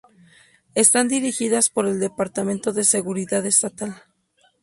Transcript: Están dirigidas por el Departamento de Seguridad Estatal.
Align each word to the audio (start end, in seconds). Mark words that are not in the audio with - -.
Están 0.73 1.07
dirigidas 1.09 1.69
por 1.69 1.85
el 1.85 1.99
Departamento 1.99 2.73
de 2.73 2.83
Seguridad 2.83 3.45
Estatal. 3.45 4.01